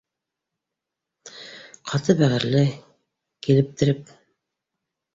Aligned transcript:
Ҡаты 1.93 2.17
бәғерле 2.23 2.65
килептереп 3.47 4.15